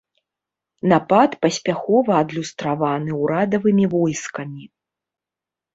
Напад 0.93 1.31
паспяхова 1.43 2.11
адлюстраваны 2.23 3.11
ўрадавымі 3.21 3.85
войскамі. 3.95 4.63